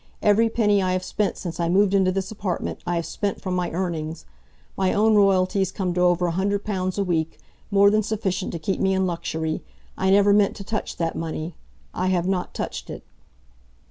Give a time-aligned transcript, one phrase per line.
[0.23, 3.55] Every penny I have spent since I moved into this apartment, I have spent from
[3.55, 4.25] my earnings.
[4.75, 7.37] My own royalties come to over a hundred pounds a week
[7.69, 9.61] more than sufficient to keep me in luxury.
[9.99, 11.53] I never meant to touch that money.
[11.93, 13.03] I have not touched it."